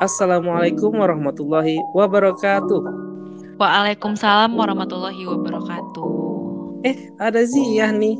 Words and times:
Assalamualaikum 0.00 0.96
warahmatullahi 0.96 1.76
wabarakatuh. 1.92 2.80
Waalaikumsalam 3.60 4.56
warahmatullahi 4.56 5.28
wabarakatuh. 5.28 6.08
Eh, 6.88 7.12
ada 7.20 7.44
Ziyah 7.44 7.92
nih. 7.92 8.16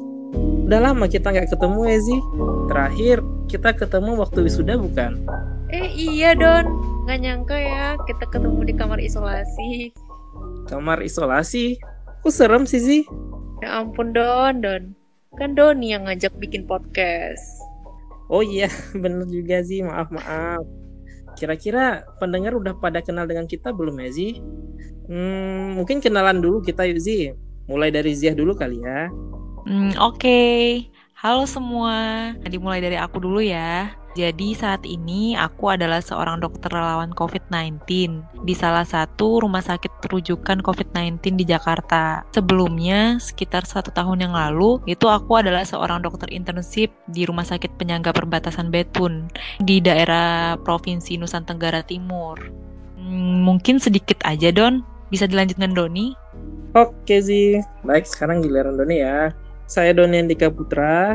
Udah 0.68 0.92
lama 0.92 1.08
kita 1.08 1.32
nggak 1.32 1.48
ketemu 1.48 1.80
ya 1.88 1.98
Zi. 2.04 2.16
Terakhir 2.68 3.16
kita 3.48 3.72
ketemu 3.72 4.20
waktu 4.20 4.44
wisuda 4.44 4.76
bukan? 4.76 5.24
Eh 5.72 5.88
iya 5.96 6.36
Don, 6.36 6.68
nggak 7.08 7.18
nyangka 7.24 7.56
ya 7.56 7.96
kita 8.04 8.28
ketemu 8.28 8.60
di 8.68 8.74
kamar 8.76 9.00
isolasi. 9.00 9.96
Kamar 10.68 11.00
isolasi? 11.00 11.80
Kok 12.20 12.28
serem 12.28 12.68
sih 12.68 12.84
Zi? 12.84 12.98
Ya 13.64 13.80
ampun 13.80 14.12
Don, 14.12 14.60
Don. 14.60 14.92
Kan 15.40 15.56
Doni 15.56 15.96
yang 15.96 16.04
ngajak 16.04 16.36
bikin 16.36 16.68
podcast. 16.68 17.64
Oh 18.28 18.44
iya, 18.44 18.68
bener 19.02 19.24
juga 19.24 19.64
Zi. 19.64 19.80
Maaf, 19.80 20.12
maaf. 20.12 20.60
Kira-kira 21.40 22.04
pendengar 22.20 22.52
udah 22.52 22.76
pada 22.76 23.00
kenal 23.00 23.24
dengan 23.24 23.48
kita 23.48 23.72
belum 23.72 23.96
ya 24.04 24.12
Zi? 24.12 24.36
Hmm, 25.08 25.80
mungkin 25.80 26.04
kenalan 26.04 26.44
dulu 26.44 26.60
kita 26.60 26.84
yuk 26.84 27.00
Zi. 27.00 27.32
Mulai 27.72 27.88
dari 27.88 28.12
Ziah 28.12 28.36
dulu 28.36 28.52
kali 28.52 28.84
ya. 28.84 29.08
Hmm, 29.64 29.96
Oke, 29.96 30.20
okay. 30.20 30.60
halo 31.16 31.48
semua. 31.48 32.36
Dimulai 32.44 32.84
dari 32.84 33.00
aku 33.00 33.16
dulu 33.16 33.40
ya. 33.40 33.96
Jadi 34.18 34.58
saat 34.58 34.82
ini 34.82 35.38
aku 35.38 35.70
adalah 35.70 36.02
seorang 36.02 36.42
dokter 36.42 36.66
relawan 36.74 37.14
COVID-19 37.14 37.86
di 38.42 38.54
salah 38.58 38.82
satu 38.82 39.46
rumah 39.46 39.62
sakit 39.62 40.10
rujukan 40.10 40.58
COVID-19 40.66 41.38
di 41.38 41.44
Jakarta. 41.46 42.26
Sebelumnya, 42.34 43.22
sekitar 43.22 43.62
satu 43.62 43.94
tahun 43.94 44.26
yang 44.26 44.34
lalu, 44.34 44.82
itu 44.90 45.06
aku 45.06 45.38
adalah 45.38 45.62
seorang 45.62 46.02
dokter 46.02 46.26
internship 46.34 46.90
di 47.06 47.22
Rumah 47.22 47.46
Sakit 47.46 47.78
Penyangga 47.78 48.10
Perbatasan 48.10 48.74
Betun 48.74 49.30
di 49.62 49.78
daerah 49.78 50.58
Provinsi 50.58 51.14
Nusa 51.14 51.38
Tenggara 51.46 51.86
Timur. 51.86 52.42
Hmm, 52.98 53.46
mungkin 53.46 53.78
sedikit 53.78 54.18
aja, 54.26 54.50
Don. 54.50 54.82
Bisa 55.10 55.26
dilanjutkan 55.26 55.74
Doni? 55.74 56.14
Oke, 56.74 57.18
Zi. 57.22 57.58
Baik, 57.82 58.06
sekarang 58.06 58.42
giliran 58.42 58.78
Doni 58.78 59.02
ya. 59.02 59.34
Saya 59.70 59.94
Doni 59.94 60.18
Andika 60.18 60.50
Putra, 60.50 61.14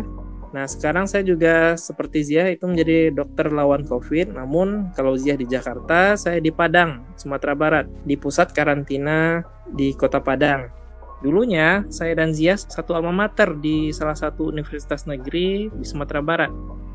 Nah, 0.55 0.71
sekarang 0.71 1.03
saya 1.03 1.27
juga 1.27 1.75
seperti 1.75 2.31
Zia 2.31 2.47
itu 2.47 2.63
menjadi 2.63 3.11
dokter 3.11 3.51
lawan 3.51 3.83
COVID. 3.83 4.39
Namun, 4.39 4.95
kalau 4.95 5.19
Zia 5.19 5.35
di 5.35 5.43
Jakarta, 5.43 6.15
saya 6.15 6.39
di 6.39 6.47
Padang, 6.47 7.03
Sumatera 7.19 7.51
Barat, 7.51 7.91
di 8.07 8.15
pusat 8.15 8.55
karantina 8.55 9.43
di 9.75 9.91
Kota 9.91 10.23
Padang. 10.23 10.71
Dulunya, 11.19 11.83
saya 11.91 12.15
dan 12.15 12.31
Zia 12.31 12.55
satu 12.55 12.95
alma 12.95 13.11
mater 13.11 13.51
di 13.59 13.91
salah 13.91 14.15
satu 14.15 14.47
universitas 14.47 15.03
negeri 15.03 15.67
di 15.75 15.83
Sumatera 15.83 16.23
Barat. 16.23 16.51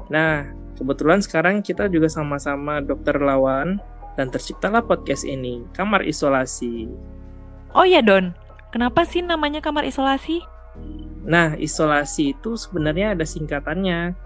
Nah, 0.08 0.48
kebetulan 0.80 1.20
sekarang 1.20 1.60
kita 1.60 1.92
juga 1.92 2.08
sama-sama 2.08 2.80
dokter 2.80 3.20
lawan 3.20 3.76
dan 4.16 4.32
terciptalah 4.32 4.80
podcast 4.80 5.28
ini, 5.28 5.68
Kamar 5.76 6.00
Isolasi. 6.08 6.88
Oh 7.76 7.84
ya, 7.84 8.00
Don. 8.00 8.32
Kenapa 8.72 9.04
sih 9.04 9.20
namanya 9.20 9.60
Kamar 9.60 9.84
Isolasi? 9.84 10.40
Nah, 11.24 11.52
isolasi 11.56 12.32
itu 12.36 12.56
sebenarnya 12.56 13.12
ada 13.12 13.26
singkatannya. 13.28 14.16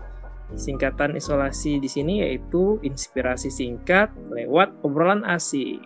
Singkatan 0.55 1.19
isolasi 1.19 1.83
di 1.83 1.89
sini 1.89 2.23
yaitu 2.23 2.79
inspirasi 2.85 3.51
singkat 3.51 4.13
lewat 4.31 4.71
obrolan 4.87 5.27
asik. 5.27 5.83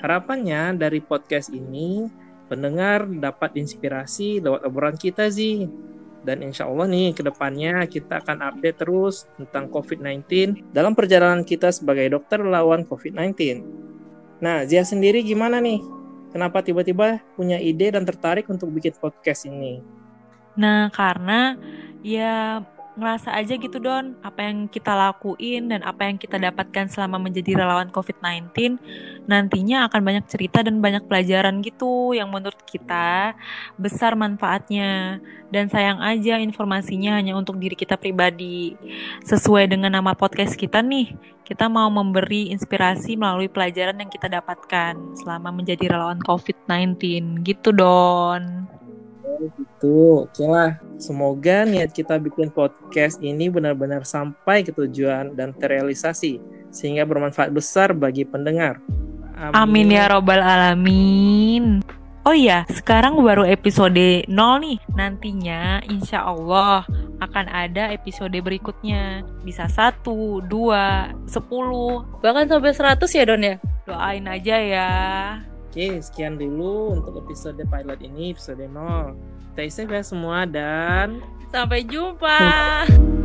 Harapannya 0.00 0.78
dari 0.78 1.02
podcast 1.02 1.52
ini 1.52 2.08
pendengar 2.48 3.04
dapat 3.04 3.58
inspirasi 3.58 4.40
lewat 4.40 4.64
obrolan 4.64 4.96
kita 4.96 5.28
sih. 5.28 5.68
Dan 6.22 6.38
insya 6.46 6.70
Allah 6.70 6.86
nih 6.86 7.18
ke 7.18 7.26
depannya 7.26 7.82
kita 7.90 8.22
akan 8.22 8.46
update 8.46 8.78
terus 8.86 9.26
tentang 9.34 9.66
COVID-19 9.74 10.22
dalam 10.70 10.94
perjalanan 10.94 11.42
kita 11.42 11.74
sebagai 11.74 12.06
dokter 12.14 12.38
lawan 12.38 12.86
COVID-19. 12.86 13.34
Nah, 14.38 14.62
Zia 14.62 14.86
sendiri 14.86 15.26
gimana 15.26 15.58
nih? 15.58 15.82
Kenapa 16.30 16.62
tiba-tiba 16.62 17.20
punya 17.34 17.58
ide 17.58 17.92
dan 17.92 18.06
tertarik 18.06 18.46
untuk 18.46 18.70
bikin 18.70 18.94
podcast 18.96 19.50
ini? 19.50 20.01
Nah, 20.56 20.92
karena 20.92 21.56
ya 22.02 22.60
ngerasa 22.92 23.32
aja 23.32 23.56
gitu 23.56 23.80
Don, 23.80 24.20
apa 24.20 24.44
yang 24.44 24.68
kita 24.68 24.92
lakuin 24.92 25.72
dan 25.72 25.80
apa 25.80 26.04
yang 26.04 26.20
kita 26.20 26.36
dapatkan 26.36 26.92
selama 26.92 27.16
menjadi 27.16 27.64
relawan 27.64 27.88
COVID-19 27.88 28.76
nantinya 29.24 29.88
akan 29.88 30.00
banyak 30.04 30.24
cerita 30.28 30.60
dan 30.60 30.84
banyak 30.84 31.08
pelajaran 31.08 31.64
gitu 31.64 32.12
yang 32.12 32.28
menurut 32.28 32.58
kita 32.68 33.32
besar 33.80 34.12
manfaatnya. 34.12 35.22
Dan 35.48 35.72
sayang 35.72 36.00
aja 36.04 36.36
informasinya 36.40 37.16
hanya 37.16 37.36
untuk 37.36 37.56
diri 37.56 37.76
kita 37.76 37.96
pribadi. 37.96 38.76
Sesuai 39.24 39.72
dengan 39.72 39.92
nama 39.96 40.12
podcast 40.12 40.56
kita 40.56 40.84
nih, 40.84 41.16
kita 41.48 41.68
mau 41.72 41.88
memberi 41.88 42.52
inspirasi 42.52 43.16
melalui 43.16 43.48
pelajaran 43.48 44.00
yang 44.00 44.12
kita 44.12 44.28
dapatkan 44.28 44.96
selama 45.16 45.48
menjadi 45.48 45.96
relawan 45.96 46.20
COVID-19 46.20 47.40
gitu 47.44 47.72
Don 47.72 48.81
gitu. 49.50 50.28
Oke 50.28 50.44
lah. 50.46 50.78
Semoga 51.00 51.66
niat 51.66 51.90
kita 51.90 52.20
bikin 52.20 52.52
podcast 52.52 53.18
ini 53.24 53.48
benar-benar 53.48 54.06
sampai 54.06 54.62
ke 54.62 54.70
tujuan 54.70 55.34
dan 55.34 55.56
terrealisasi 55.56 56.38
sehingga 56.70 57.02
bermanfaat 57.08 57.50
besar 57.50 57.96
bagi 57.96 58.22
pendengar. 58.22 58.78
Amin, 59.34 59.54
Amin 59.56 59.86
ya 59.96 60.04
robbal 60.06 60.38
alamin. 60.38 61.82
Oh 62.22 62.30
iya, 62.30 62.62
sekarang 62.70 63.18
baru 63.18 63.42
episode 63.42 64.22
0 64.30 64.30
nih. 64.62 64.78
Nantinya 64.94 65.82
insya 65.90 66.22
Allah 66.22 66.86
akan 67.18 67.50
ada 67.50 67.90
episode 67.90 68.38
berikutnya. 68.38 69.26
Bisa 69.42 69.66
1, 69.66 70.46
2, 70.46 70.46
10. 70.46 72.22
Bahkan 72.22 72.44
sampai 72.46 72.70
100 72.70 73.18
ya 73.18 73.24
Don 73.26 73.42
ya? 73.42 73.58
Doain 73.90 74.26
aja 74.30 74.56
ya. 74.62 74.88
Oke, 75.72 76.04
sekian 76.04 76.36
dulu 76.36 77.00
untuk 77.00 77.16
episode 77.16 77.56
pilot 77.56 78.04
ini, 78.04 78.36
episode 78.36 78.60
0. 78.60 79.16
Stay 79.56 79.72
safe 79.72 79.88
ya 79.88 80.04
semua 80.04 80.44
dan 80.44 81.24
sampai 81.48 81.80
jumpa. 81.80 82.84